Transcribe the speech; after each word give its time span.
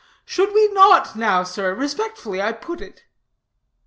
Should 0.25 0.51
we 0.51 0.67
not 0.69 1.15
now, 1.15 1.43
sir? 1.43 1.75
respectfully 1.75 2.41
I 2.41 2.53
put 2.53 2.81
it." 2.81 3.03